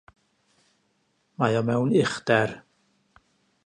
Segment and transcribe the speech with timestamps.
[1.43, 2.59] Mae o mewn uchder.